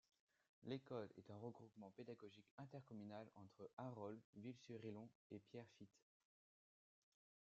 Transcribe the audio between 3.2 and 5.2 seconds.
entre Harol, Ville-sur-Illon